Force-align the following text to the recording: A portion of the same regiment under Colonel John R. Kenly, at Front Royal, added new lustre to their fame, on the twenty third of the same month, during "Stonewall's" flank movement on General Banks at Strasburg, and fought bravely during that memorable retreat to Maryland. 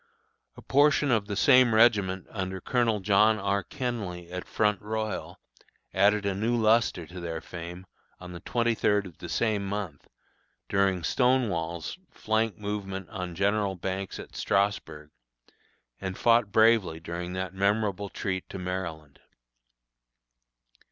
A 0.57 0.63
portion 0.63 1.11
of 1.11 1.27
the 1.27 1.35
same 1.35 1.75
regiment 1.75 2.25
under 2.31 2.59
Colonel 2.59 3.01
John 3.01 3.37
R. 3.37 3.63
Kenly, 3.63 4.31
at 4.31 4.47
Front 4.47 4.81
Royal, 4.81 5.39
added 5.93 6.25
new 6.25 6.55
lustre 6.57 7.05
to 7.05 7.19
their 7.19 7.39
fame, 7.39 7.85
on 8.19 8.31
the 8.31 8.39
twenty 8.39 8.73
third 8.73 9.05
of 9.05 9.19
the 9.19 9.29
same 9.29 9.63
month, 9.63 10.07
during 10.69 11.03
"Stonewall's" 11.03 11.99
flank 12.09 12.57
movement 12.57 13.09
on 13.11 13.35
General 13.35 13.75
Banks 13.75 14.17
at 14.19 14.35
Strasburg, 14.35 15.11
and 15.99 16.17
fought 16.17 16.51
bravely 16.51 16.99
during 16.99 17.33
that 17.33 17.53
memorable 17.53 18.07
retreat 18.07 18.49
to 18.49 18.57
Maryland. 18.57 19.19